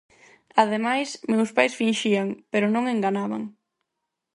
Ademais, 0.63 1.09
meus 1.31 1.51
pais 1.57 1.77
finxían 1.79 2.27
pero 2.51 2.67
non 2.73 2.91
enganaban: 2.93 3.43